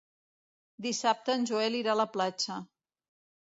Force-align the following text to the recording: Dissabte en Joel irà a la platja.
Dissabte 0.85 1.35
en 1.41 1.45
Joel 1.51 1.79
irà 1.83 1.93
a 1.95 1.99
la 2.03 2.09
platja. 2.17 2.59